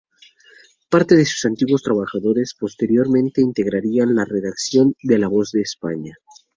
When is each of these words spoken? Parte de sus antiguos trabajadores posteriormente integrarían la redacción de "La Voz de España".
Parte 0.89 1.15
de 1.15 1.25
sus 1.25 1.45
antiguos 1.45 1.83
trabajadores 1.83 2.55
posteriormente 2.59 3.39
integrarían 3.39 4.15
la 4.15 4.25
redacción 4.25 4.95
de 5.03 5.19
"La 5.19 5.27
Voz 5.27 5.51
de 5.51 5.61
España". 5.61 6.15